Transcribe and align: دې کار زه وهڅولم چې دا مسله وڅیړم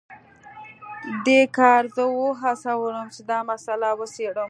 دې 1.25 1.41
کار 1.57 1.83
زه 1.95 2.03
وهڅولم 2.15 3.07
چې 3.15 3.21
دا 3.29 3.39
مسله 3.49 3.87
وڅیړم 3.99 4.39